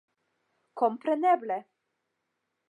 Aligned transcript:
kompreneble 0.79 1.59